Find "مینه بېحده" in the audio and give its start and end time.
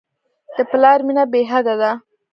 1.07-1.75